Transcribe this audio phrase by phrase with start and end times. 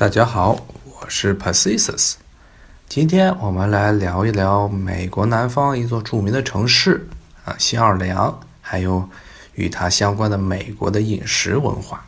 [0.00, 2.14] 大家好，我是 Pacisus。
[2.88, 7.06] 今天我们来聊一聊美国南方一座著名的城市
[7.44, 9.06] 啊，新奥尔良，还有
[9.56, 12.02] 与它相关的美国的饮食文化。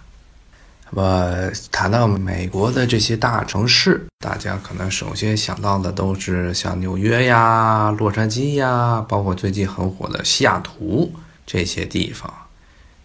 [0.90, 11.12] 那么谈到美国的这些大城市，大家可能首先想到的都是像纽约呀、洛杉矶呀，包括最近很火的西雅图
[11.45, 12.32] 这些地方。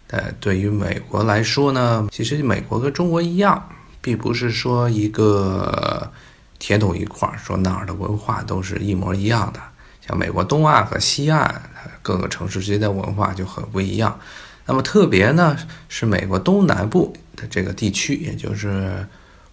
[0.06, 3.62] 呃，对于美国来说呢，其实美国跟中国一样。
[4.08, 6.10] 并不是说一个
[6.58, 9.60] 铁桶一块儿，说哪儿的文化都是一模一样的。
[10.00, 11.62] 像美国东岸和西岸
[12.00, 14.18] 各个城市之间的文化就很不一样。
[14.64, 15.54] 那么特别呢
[15.90, 19.06] 是美国东南部的这个地区，也就是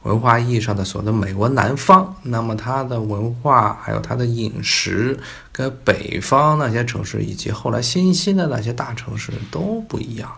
[0.03, 2.15] 文化意义上的所谓的美国南方。
[2.23, 5.19] 那么它的文化还有它的饮食，
[5.51, 10.31] 跟北方那些城市以及后来新兴的那些大城市都不一样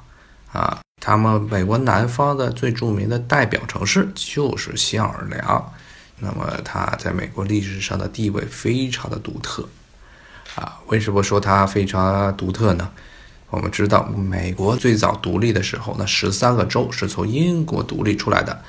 [0.52, 0.80] 啊。
[1.00, 5.74] 他们美国南方的最著名的代表城市就是新奥尔良，
[6.20, 9.68] 那么它在美国历史上的地位非常的独特，
[10.56, 12.90] 啊，为什么说它非常独特呢？
[13.50, 18.62] 我们知道，美国最早独立的时候呢，十三个州是从英国独立出来的，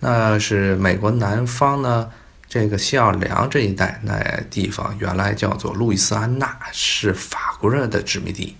[0.00, 2.10] 那是美国南方呢，
[2.48, 4.18] 这个新奥尔良这一带那
[4.50, 8.56] 地方原来叫做路易斯安那，是法国人的殖民地。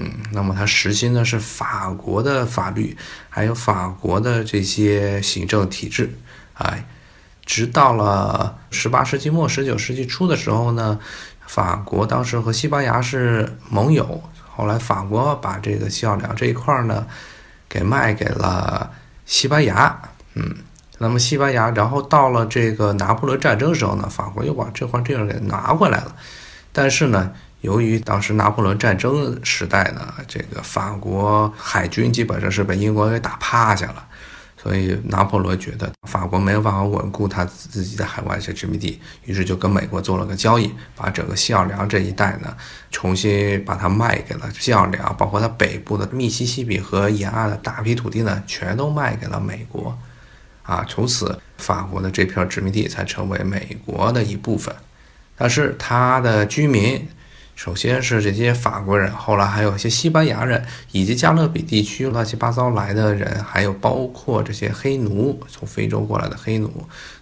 [0.00, 2.96] 嗯，那么它实行的是法国的法律，
[3.28, 6.16] 还有法国的这些行政体制，
[6.54, 6.86] 哎，
[7.44, 11.00] 直到了十八世纪末、十九世纪初的时候呢，
[11.48, 14.22] 法国当时和西班牙是盟友，
[14.54, 17.04] 后来法国把这个西奥良这一块呢，
[17.68, 18.92] 给卖给了
[19.26, 20.00] 西班牙，
[20.34, 20.58] 嗯，
[20.98, 26.14] 那么西班牙，然后到了这个拿破仑战争时候呢，法国又把这块地儿给拿回来了，
[26.72, 27.32] 但是呢。
[27.60, 34.06] 由于当时拿破仑战争时代呢，这个法国海军基本上是被英国给打趴下了，
[34.56, 42.56] 所以拿破仑觉得法国没有办法稳固他自己的海外一些殖民地，于是就跟美国做了个交易，把整个西奥良这一带呢，
[42.92, 49.98] 重新把它卖给了西奥良，包括它北部的密西西比河沿岸的大批土地呢，全都卖给了美国，
[50.62, 54.72] 啊，从此法国的这片殖民地才成为美国的一部分，
[55.36, 57.04] 但是它的居民。
[57.58, 66.72] 首先是这些法国人，后来还有一些西班牙人，以及加勒比地区乱七八糟来的人，还有包括这些黑奴，从非洲过来的黑奴。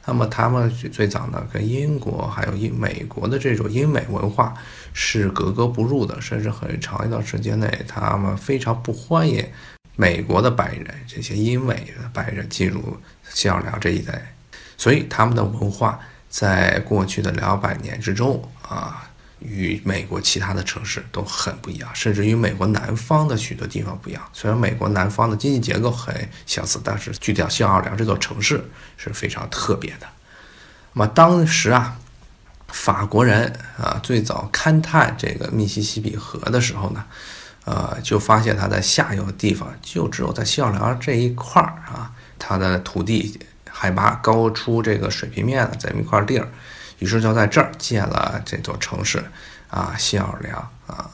[0.04, 4.52] 那么他们最早呢，跟英国还有英美国的这种英美文化
[4.92, 9.42] 是格格不入的，甚至很长一段时间内，他们非常不欢迎
[9.96, 12.98] 美国的白人，这些英美的白人进入
[13.30, 14.34] 西奥良这一带。
[14.76, 15.98] 所以他们的文化
[16.28, 19.02] 在过去的两百年之中啊。
[19.46, 24.22] 与美国其他的城市都很不一样，甚至与美国南方的许多地方不一样。
[24.32, 28.62] 虽然美国南方的经济结构很相似，但是去掉新奥尔良这座城市
[28.96, 30.06] 是非常特别的。
[30.92, 31.96] 那么当时啊，
[32.68, 37.04] 法国人啊最早勘探这个密西西比河的时候呢，
[37.64, 43.38] 呃，就发现它在下游的地方就只有在新奥尔良这一块儿啊，它的土地
[43.70, 46.48] 海拔高出这个水平面的这么一块地儿。
[46.98, 49.24] 于是就在这儿建了这座城市，
[49.68, 51.10] 啊，新奥尔良啊，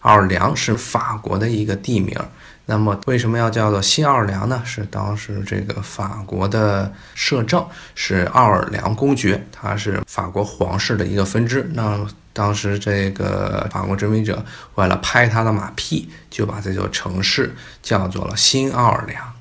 [0.00, 2.18] 奥尔良是法国的一个地名。
[2.66, 4.62] 那么为什么要叫做新奥尔良呢？
[4.64, 11.68] 是当时这个法国的摄政是奥尔良公爵，他是法国皇室的一个分支。
[11.74, 14.42] 那当时这个法国殖民者
[14.76, 19.32] 为了拍他的马屁，就把这座城市叫做了新奥尔良。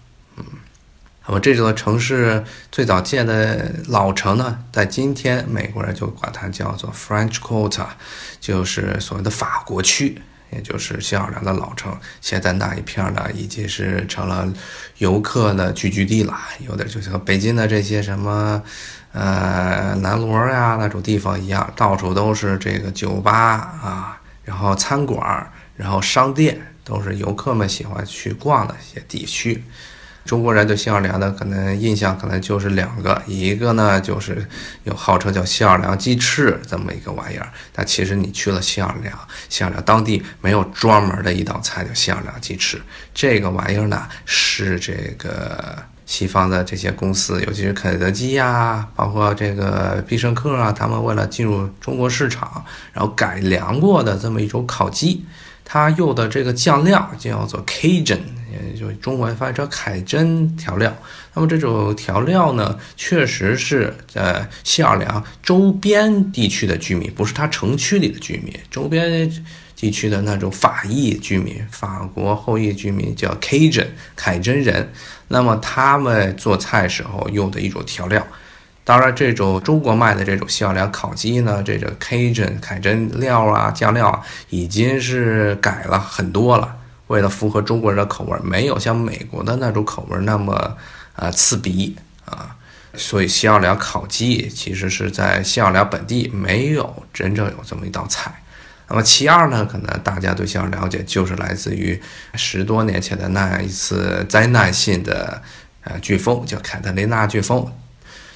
[1.25, 7.87] 那么这座城市最早建的老城呢，在今天美国人就管它叫做 French Quarter，
[8.41, 11.97] 就是所谓的法国区，也就是新奥尔良的老城。
[12.19, 14.51] 现在那一片呢，已经是成了
[14.97, 18.61] 游客的聚居地了，有点就像北京的这些什么，
[19.13, 23.33] 呃，南锣呀那种地方一样，到处都是这个酒吧
[23.81, 29.63] 啊，然后餐馆，然后商店，都是游客们喜欢去逛的一些地区。
[30.25, 34.45] 中国人对新奥尔良的可能印象可能就是两个，一个呢就是
[34.83, 39.17] 有号称叫新奥尔良鸡翅这么一个玩意儿，但其实你去了新奥尔良，
[39.49, 42.81] 新奥良当地没有专门的一道菜叫新奥尔良鸡翅，
[43.13, 45.75] 这个玩意儿呢是这个
[46.05, 52.63] 西方的这些公司，尤其是肯德基呀，包括这个必胜客啊，他们为了进入中国市场，
[52.93, 55.25] 然后改良过的这么一种烤鸡。
[55.65, 58.19] 它用的这个酱料叫做 Cajun，
[58.53, 60.95] 也就中文翻译成凯珍调料。
[61.33, 69.29] 那么这种调料呢，确实是在西奥良周边地区的居民，不是它城区里的居民，周边
[69.75, 74.89] 地区的那种法裔居民，法国后裔居民叫 Cajun 凯珍人。
[75.27, 78.25] 那么他们做菜时候用的一种调料。
[78.85, 86.75] 当然，这种中国卖的这种西奥良烤鸡呢，这个 Cajun 凯珍料啊、酱料啊，已经是改了很多了。
[87.07, 90.77] 为了符合中国人的口味，没有像美国的那种口味那么
[91.15, 91.95] 呃刺鼻
[92.25, 92.55] 啊。
[92.95, 98.31] 所以西奥良烤鸡其实是在西奥良本地没有真正有这么一道菜。
[98.87, 101.99] 那么其二呢，可能大家对西奥了解就是来自于
[102.35, 105.41] 十多年前的那一次灾难性的
[105.83, 107.65] 呃飓风，叫凯特琳娜飓风。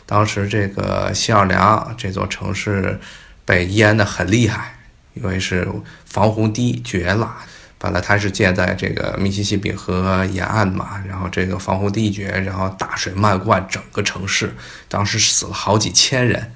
[0.08, 3.00] 当时这个西奥良这座城市
[3.46, 4.80] 被淹得很厉害，
[5.14, 5.68] 因为是
[6.06, 7.36] 防洪堤决了。
[7.78, 14.54] 本来它是建在这个密西西比河沿岸嘛，然后这个防洪堤决，然后大水漫灌整个城市，
[14.88, 16.52] 当时死了好几千人。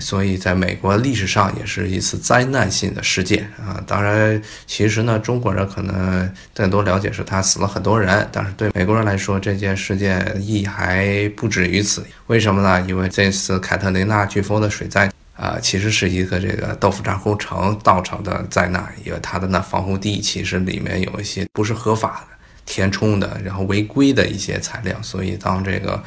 [0.00, 3.80] 所以，在美国历史上也是一次灾难性的事件啊！
[3.86, 12.04] 当然，其实呢，中国人可能更多了解是他死了很多人，但是对美国人来说，这件事件意义还不止于此。
[12.26, 12.84] 为什么呢？
[12.88, 26.02] 因为这次凯特琳娜飓风的水灾啊，其实是一个这个豆腐渣工程造成的灾难，因为它的那防洪堤其实里面有一些不是合法的填充的，然后违规的一些材料，所以当这个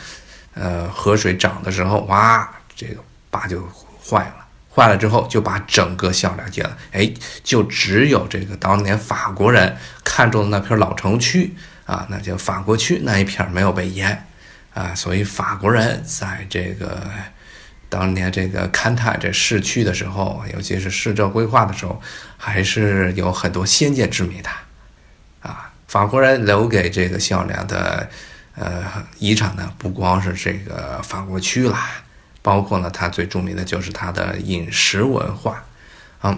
[0.54, 3.04] 呃河水涨的时候，哇，这个。
[3.30, 3.62] 坝就
[4.10, 6.78] 坏了，坏了之后就把整个校了结了。
[6.94, 7.12] 哎，
[7.44, 11.54] 就只有这个当年法国人看中的那片老城区
[11.86, 14.26] 啊，那叫法国区那一片没有被淹
[14.74, 17.06] 啊，所以法国人在这个
[17.90, 22.02] 当年这个勘探这市区的时候，尤其是市政规划的时候，
[22.38, 24.50] 还是有很多先见之明的
[25.42, 25.72] 啊。
[25.88, 28.10] 法国人留给这个孝良的
[28.56, 28.84] 呃
[29.20, 32.04] 遗产呢，不光是这个法国区啦。
[32.44, 35.66] 包括呢，它最著名的就是它的饮食文化，
[36.24, 36.38] 嗯，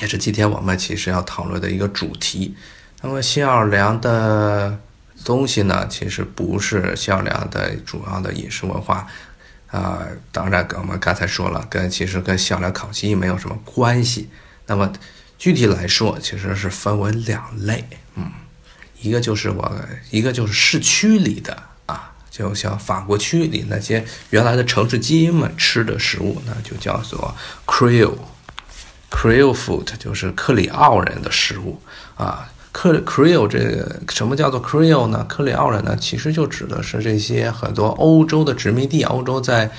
[0.00, 2.54] 也是今天我们其实要讨论的一个主题。
[3.00, 4.78] 那么西奥良的
[5.24, 9.06] 东西呢，其实不是西奥良的主要的饮食文化，
[9.72, 14.28] 啊，当然跟我们刚才说了，跟其实跟西奥良烤鸡没有什么关系。
[14.66, 14.92] 那么
[15.38, 17.84] 具体来说，其实是分为两类，
[18.14, 18.30] 嗯，
[19.00, 19.80] 一个就是我，
[20.10, 22.12] 一个就是市区里的啊。
[22.30, 27.34] 就像法国区里那些原来的城市精英们吃的食物，那就叫做
[27.66, 31.80] Creole，Creole food 就是克里奥人的食物
[32.16, 32.48] 啊。
[32.72, 35.24] 克 Creole 这个什么叫做 Creole 呢？
[35.28, 39.70] 克里奥人呢，其实就指的是这些很多欧洲的殖民地，欧洲在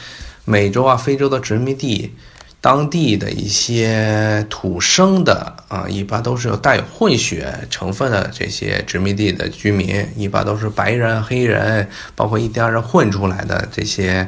[0.46, 2.14] 美洲啊、非洲的殖民地。
[2.62, 11.86] 当地的一些土生的啊，一般都是有带有混血成分的这些殖民地的居民，一般都是白人、黑人，
[12.16, 14.26] 包括印第安人混出来的这些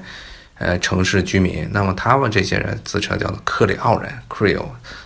[0.58, 1.66] 呃城市居民。
[1.72, 4.66] 那么他们这些人自称叫做克里奥人 （Creole）。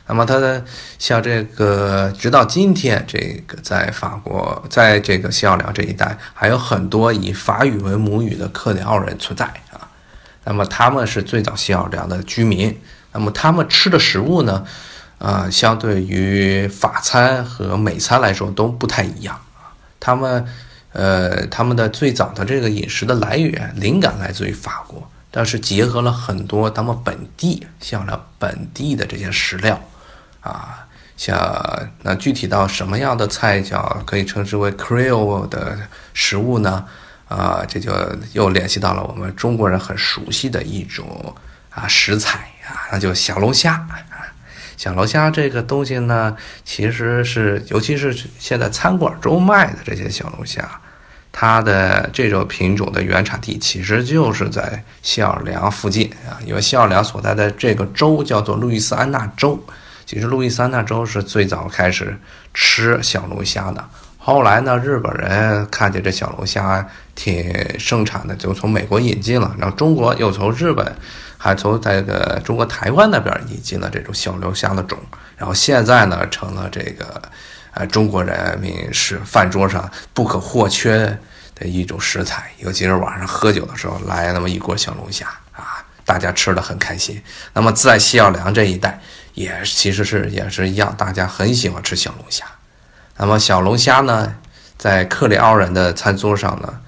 [0.10, 0.66] 那么他的
[0.98, 9.88] 像这个，直到今天，这个在法国，在这个西奥良这一带，还有很多以法语为母语的克里奥人存在啊。
[10.46, 12.76] 那么他们是最早西奥良的居民。
[13.12, 14.66] 那么他们吃的食物呢，
[15.20, 19.70] 呃，相对于法餐和美餐来说都不太一样啊。
[20.00, 20.44] 他们，
[20.94, 29.80] 呃，他们的最早的这个饮食的来源灵感来自于法国，但是结合了很多他们本地像了本地的这些食料，
[30.42, 30.88] 啊，
[31.18, 31.38] 像
[32.04, 35.78] 那具体到什么样的菜叫可以称之为 Creole 的
[36.14, 36.86] 食物呢？
[37.28, 37.92] 啊，这就
[38.34, 41.36] 又联系到了我们中国人很熟悉的一种
[41.70, 42.40] 啊食材。
[42.70, 43.98] 啊，那就小龙虾啊，
[44.78, 50.70] 小龙虾这个东西呢，其实是，尤其是现在餐馆中卖的这些小龙虾，
[51.32, 59.60] 它的这种品种的原产地其实就是在西奥良附近啊，因为西奥良所在的这个州叫做路易斯安那州，
[60.10, 62.18] 其实路易斯安那州是最早开始
[62.52, 70.96] 吃小龙虾的，后来呢，日本人看见这小龙虾挺盛产的，就从美国引进了，然后中国又从日本。
[71.38, 74.98] 还从这个中国台湾那边引进了这种小龙虾的种，
[75.38, 77.22] 然后现在呢成了这个，
[77.76, 81.18] 呃，中国人民是饭桌上不可或缺
[81.56, 82.52] 的一种食材。
[82.58, 87.22] 尤其是晚上喝酒的时候，来那么一锅小龙虾啊，大家吃的很开心。
[87.54, 89.00] 那么在西奥良这一带，
[89.40, 92.44] 也其实是也是一样，大家很喜欢吃小龙虾。
[93.16, 94.36] 那么小龙虾呢，
[94.78, 96.82] 在克里奥人的餐桌上呢。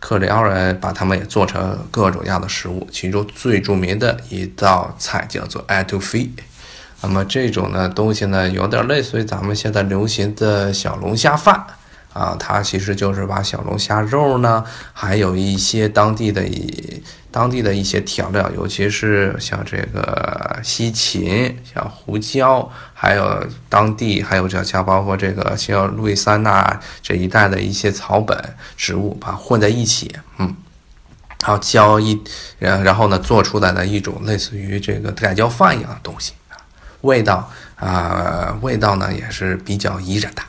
[0.00, 6.30] 克里奥人把它们也做成各种样的食物，其中最著名的一道菜叫做 etouffee。
[7.00, 11.66] 那么这种呢东西呢，有点类似于咱们现在流行的小龙虾饭
[12.18, 28.36] 啊，它其实就是把小龙虾肉呢，还有一些当地的一当地的一些调料，尤其是像这个西芹、像胡椒，还有当地还有这像包括这个像路易斯安那这一带的一些草本
[28.76, 30.56] 植物，把它混在一起，嗯，
[31.42, 32.20] 然后浇一，
[32.58, 36.58] 然然后呢做出来的一种类似于这个盖浇饭一样的东西啊，
[37.02, 40.42] 味道啊味道呢也是比较宜人的。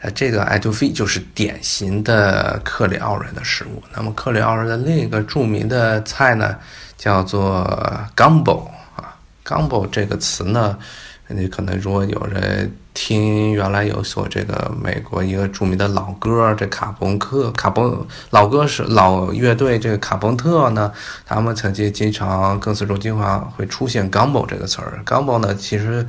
[0.00, 3.82] 呃，这个 e t o f i 就是典型的克里奥人的食物。
[3.96, 6.54] 那么克里奥人的另一个著名的菜呢，
[6.96, 7.66] 叫做
[8.14, 10.78] gumbo 啊，gumbo 这个词呢，
[11.26, 20.92] 你可能如果有人听原来有所这个美国一个著名的老歌，这卡朋克卡朋老歌是老乐队这个卡朋特呢，
[21.26, 25.02] 他们曾经经常歌词中经常会出现 gumbo 这个词儿。
[25.04, 26.06] gumbo 呢，其实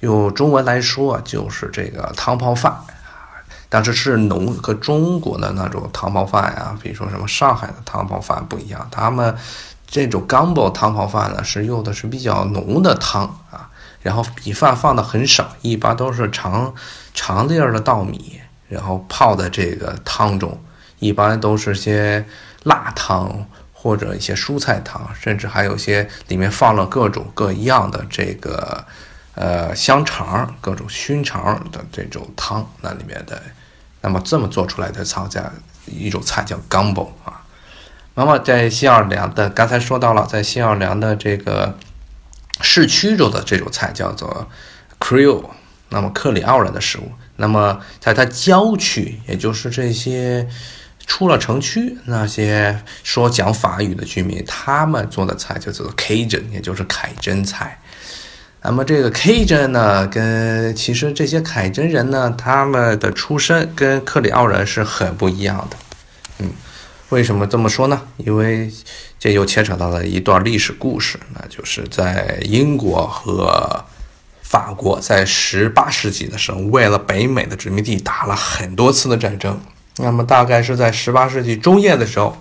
[0.00, 2.76] 用中文来说就是这个汤泡饭。
[3.68, 9.34] 但是是浓和中国的那种汤泡饭呀，比如说什么上海的汤泡饭不一样，他们
[9.86, 16.74] 这种 gumbo 汤泡饭呢是用的是比较浓的汤啊，然后米饭放的很少，一般都是长
[17.12, 20.60] 长粒儿的稻米，然后泡在这个汤中，
[20.98, 22.24] 一般都是些
[22.64, 28.84] 辣汤或者一些蔬菜汤，甚至还有些里面放了各种各样的这个
[29.34, 33.40] 呃香肠，各种熏肠的这种汤，那里面的。
[34.00, 35.42] 那么这么做出来的菜叫
[35.86, 37.40] 一种菜叫 gumbo 啊。
[38.14, 41.78] 那么在新奥尔良的，刚才说到了，在新奥尔良的这个
[42.60, 44.46] 市区中的这种菜叫做
[45.00, 45.48] Creole，
[45.88, 47.10] 那么克里奥人的食物。
[47.36, 50.46] 那么在它郊区，也就是这些
[51.06, 57.80] 出了城区那些说讲法语的居民，他们做的菜叫做 Cajun，也就是凯真菜。
[58.66, 65.76] 那么这个 K 真呢，跟其实这些凯真人呢，他们的出身跟克里奥人是很不一样的。
[66.38, 66.50] 嗯，
[67.10, 68.00] 为什么这么说呢？
[68.16, 68.72] 因为
[69.18, 73.84] 这又牵扯到了一段历史故事，那就是在英国和
[74.40, 79.60] 法国在十八世纪的时候，为了北美的殖民地打了很多次的战争。
[79.98, 82.34] 那么大概是在十八世纪中叶的时候。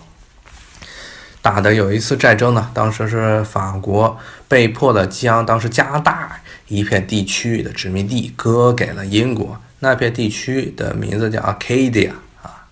[1.44, 9.60] 打的有一次战争呢，当时是法国被迫的将当时加拿大一片地区的殖民地割给了英国。
[9.80, 12.64] 那片地区的名字叫 Acadia 啊，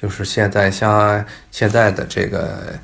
[0.00, 2.78] 就是现在像现在的这个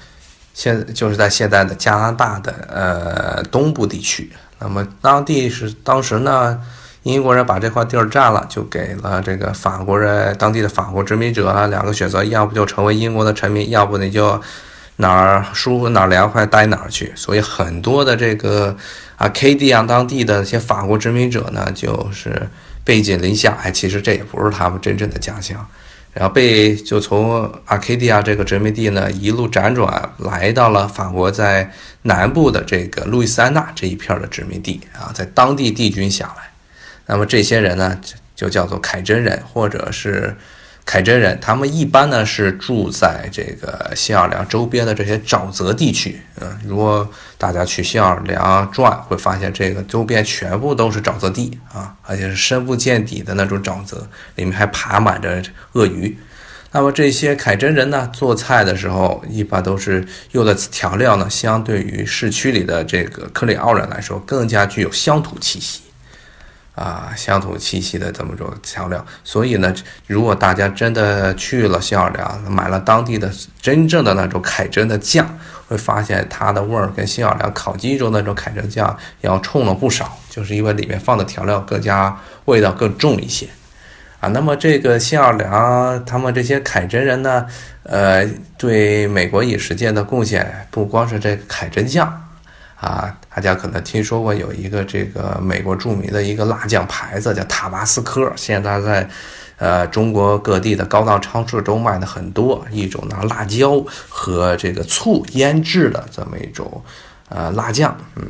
[0.52, 4.33] 现就是在现在的加拿大的呃东部地区。
[4.59, 6.61] 那么当地是当时呢，
[7.05, 14.43] 英国人把这块地儿占了，就给了这个法国人当地的法国殖民者两个选择：要不就成为英国的臣民，要不你就。
[14.96, 18.76] 哪儿舒服哪儿凉快待哪儿去，所以很多的这个
[19.16, 22.49] 啊，K D 啊当地的一些法国殖民者呢，就是
[22.84, 23.56] 背井离乡。
[23.62, 25.66] 哎，其实这也不是他们真正的家乡，
[26.12, 31.72] 然后被就从阿卡迪亚这个殖民地呢一路辗转来到了法国在
[32.02, 36.50] 南部的这个路易斯安那这一片的殖民地啊，在当地定居下来。
[37.06, 37.99] 那么这些人呢，
[38.37, 40.37] 就叫做凯真人，或者是。
[40.85, 46.21] 凯真人，他们一般呢是住在这个新奥尔良周边的这些沼泽地区。
[46.41, 47.09] 嗯，如果
[47.39, 56.19] 大家去新奥尔良转，会发现这个周边全部都是沼泽地啊，而且是深不见底的那种沼泽，里面还爬满着鳄鱼。
[56.73, 65.83] 那么这些凯真人呢，做菜的时候一般都是用的调料呢，相对于市区里的这个克里奥人来说，更加具有乡土气息。
[66.75, 69.75] 啊，乡土气息的这么种调料，所以呢，
[70.07, 75.38] 如果大家真的去了新奥尔良，买了当地的真正的那种凯真的酱，
[75.69, 83.47] 会发现它的味儿跟新奥尔良烤鸡中那种凯真酱要冲了不少，就是因为里面放的调料更加味道更重一些。
[84.21, 87.45] 啊，那么这个新奥尔良他们这些凯真人呢，
[87.83, 88.25] 呃，
[88.57, 92.22] 对美国饮食界的贡献不光是这个凯真酱。
[92.83, 99.09] 啊，大家可能听说过有一个这个美国著名的一个辣酱牌子叫塔巴斯科，现在在
[99.59, 106.83] 呃中国各地的高档超市中卖的很多，一种拿辣椒和这个醋腌制的这么一种
[107.29, 108.29] 呃辣酱，嗯，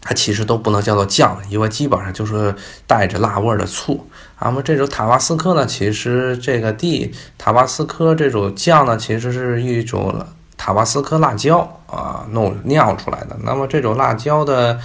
[0.00, 2.54] 它其实都不能叫做酱，因为基本上就是
[2.86, 4.06] 带着辣味的醋。
[4.40, 10.24] 那么这种塔巴斯科呢，其实这个地塔巴斯科这种酱呢，其实是一种。
[10.64, 13.36] 塔巴斯科辣椒啊，弄酿出来的。
[13.42, 14.78] 那么这种辣椒的，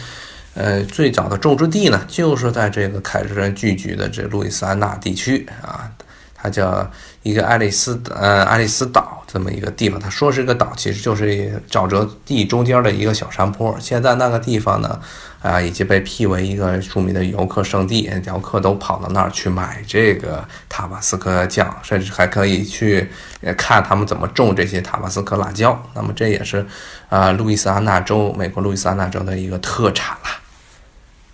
[0.56, 5.88] 呃，最早的种植地呢，就是在这个凯尔人聚居的这路易斯安那地区啊。
[6.34, 6.90] 它叫
[7.28, 10.00] 一个爱丽丝呃爱丽丝岛这么一个地方。
[10.00, 13.76] 他说是一个岛，其实就是沼泽地中间的一个小山坡。
[13.80, 15.00] 现在那个地方呢，
[15.42, 23.10] 啊，已经被辟为一个著名的游客胜地，游客都跑到那儿去买这个塔巴斯科酱，甚至还可以去
[23.58, 25.78] 看他们怎么种这些塔巴斯科辣椒。
[25.94, 26.66] 那么这也是
[27.10, 30.47] 啊，路易斯安那州，美国路易斯安那州的一个特产了。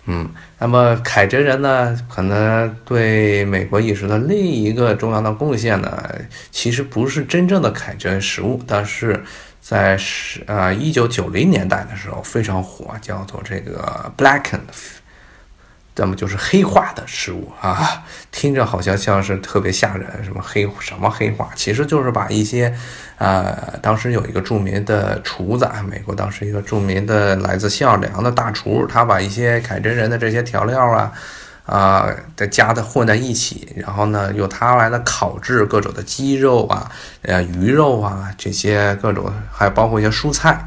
[0.06, 6.14] 嗯，那么凯哲人呢，可能对美国艺术的另一个重要的贡献呢，
[6.50, 9.22] 其实不是真正的凯哲实物，但是
[9.60, 14.60] 在是呃一九九零年代的时候非常火，叫做这个 blackened。
[15.96, 22.74] 那么就是黑化的食物啊，听着好像像是特别吓人，什么黑什么黑化，其实就是把一些，
[23.16, 31.12] 呃，当时有一个著名的厨子，美国当时一个著名的来自新奥尔良的大厨，他把一些凯真人的这些调料啊，
[31.64, 36.90] 啊，的加的混在一起，然后呢，用他来的烤制各种的鸡肉啊，
[37.22, 40.66] 呃，鱼肉啊，这些各种，还包括一些蔬菜。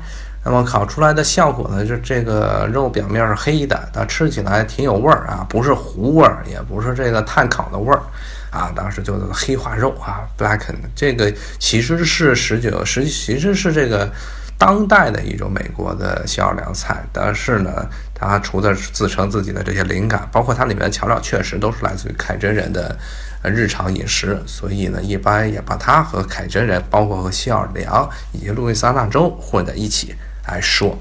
[0.49, 8.01] 那么烤出来的效果呢，就这个肉表面是黑的，但吃起来挺有味儿啊，不是糊味儿，也不是这个炭烤的味儿，
[8.49, 14.09] 啊，当时就是黑化肉啊，blacken 这个其实是十九，实其实是这个
[14.57, 17.85] 当代的一种美国的新奥良菜，但是呢，
[18.15, 22.97] 它除了自称自己的这些灵感，包括它里面的调料确实都是来自于凯真人的
[23.43, 30.15] 日常饮食，所以呢，一般也把它和凯真人，包括和西奥良以及路易斯安那州混在一起。
[30.47, 30.97] 来说，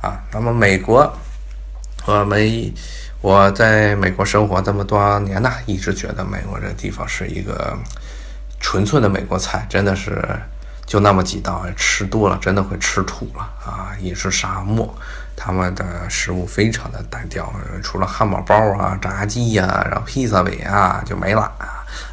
[0.00, 1.12] 啊，那么美国，
[2.06, 2.72] 我们
[3.20, 7.76] 我在美国生活这么多年呢，一直觉得美国这地方是一个
[8.60, 10.24] 纯粹的美国菜，真的是
[10.86, 13.90] 就那么几道，吃多了真的会吃吐了啊！
[14.00, 14.88] 饮食沙漠，
[15.36, 21.50] 他们的食物非常的单调，除了汉堡包啊、炸鸡呀，然后披萨饼啊就没了，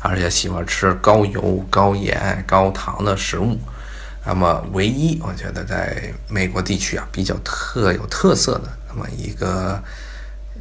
[0.02, 3.58] 而且喜欢吃高油、高盐、高糖的食物。
[4.26, 9.80] 那么，唯一我觉得在美国地区啊比较特有特色的那么一个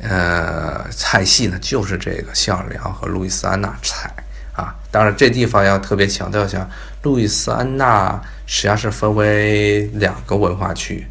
[0.02, 4.12] 呃菜系呢，就是这个新奥尔良和路易斯安那菜
[4.52, 4.74] 啊。
[4.90, 6.68] 当然，这地方要特别强调一下，
[7.02, 11.06] 路易斯安那实际上是分为两个文化区。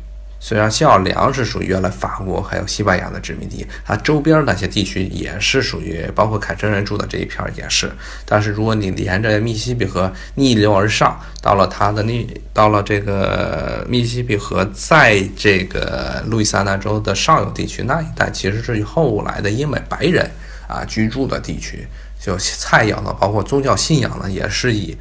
[0.46, 7.90] 虽然新奥尔良是属于原来法国还有西班牙的殖民地，它周边那些地区也是属于，包括凯真人住的这一片也是。
[8.26, 20.30] 但是如果你连着密西西比河逆流而上，到了它的那，到了这个密西西比河在这个路易斯安那州的上游地区那一带，其实是后来的英美白人
[20.68, 21.88] 啊居住的地区，
[22.20, 24.98] 就菜肴呢，包括宗教信仰呢，也是以。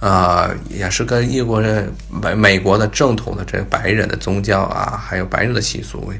[0.00, 6.10] 呃，也是跟异国人美美国的正统的这个白人的宗教啊，还有白人的习俗，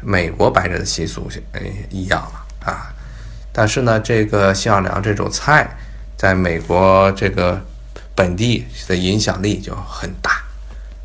[0.00, 1.60] 美国白人的习俗呃
[1.90, 2.90] 一样了啊。
[3.52, 5.68] 但是呢，这个新奥良这种菜，
[6.16, 7.62] 在美国这个
[8.14, 10.42] 本地的影响力就很大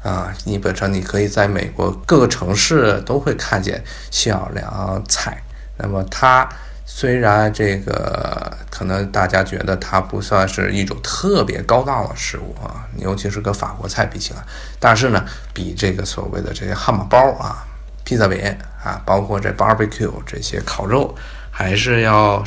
[0.01, 0.33] 啊。
[0.45, 5.43] 你本身你可以在美国各个城市都会看见新奥良菜，
[5.77, 6.47] 那么它。
[6.85, 14.43] 虽然这个可能大家觉得它不算是一种特别高档的食物啊，尤其是跟法国菜比起来，
[14.79, 17.65] 但是呢，比这个所谓的这些汉堡包啊、
[18.03, 18.39] 披萨饼
[18.83, 21.15] 啊，包括这 barbecue 这些烤肉，
[21.49, 22.43] 还是要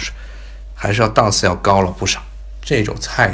[0.75, 2.21] 还是要档次要高了不少。
[2.61, 3.33] 这种菜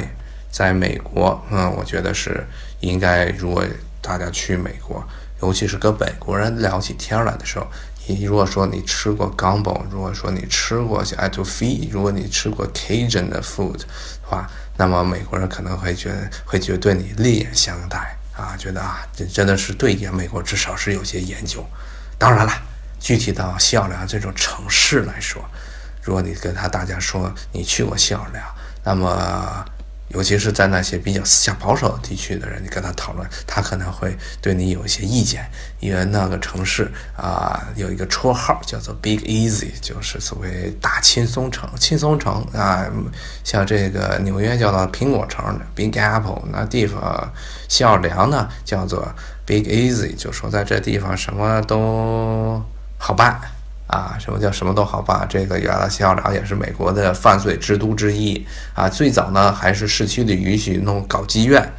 [0.49, 2.45] 在美国，嗯，我觉得是
[2.79, 3.63] 应该，如果
[4.01, 5.03] 大家去美国，
[5.41, 7.67] 尤其是跟美国人聊起天来的时候。
[8.05, 13.85] 你如果说你吃过 gumbo，如果说你吃过像 etouffee，如果你吃过 Cajun 的 food 的
[14.21, 21.65] 话，那么美国人可能会觉得会觉得对你另眼相待啊，觉得啊，这真的是对眼美国至少是有些研究。
[22.17, 22.53] 当然了，
[22.99, 25.43] 具体到西奥尔良这种城市来说，
[26.01, 28.45] 如果你跟他大家说你去过西奥尔良，
[28.83, 29.65] 那么。
[30.13, 35.43] 尤其是在那些比较思想保守的地区的人，你跟他讨论，他可能会对你有一些意见，
[35.79, 42.85] 因为那个城市啊有一个绰号叫做 “Big Easy”，就是所谓大轻松城、轻松城啊。
[43.43, 47.33] 像这个纽约叫做苹果城 （Big Apple），那地方
[47.67, 49.11] 新奥尔良呢叫做
[49.45, 52.63] “Big Easy”，就说在这地方什么都
[52.97, 53.41] 好办。
[53.93, 55.23] 啊，什么叫什么都好办？
[55.29, 58.89] 这个原来新奥尔良也是美国的犯罪之都之一啊。
[58.89, 61.71] 最早呢，还是市区里允许弄搞妓院，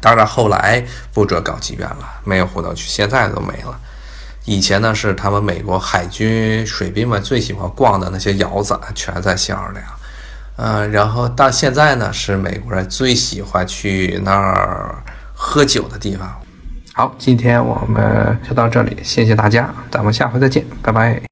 [0.00, 3.78] 当然后来不准搞妓院了，没有活到去，现在都没了。
[4.46, 9.84] 以前呢，是他们美国海军水兵们最喜欢逛的那些窑子，全在新奥尔良。
[10.56, 16.40] 嗯，然后到现在呢，是美国人最喜欢去那儿喝酒的地方。
[16.98, 21.22] 好，今天我们就到这里，谢谢大家，咱们下回再见，拜拜。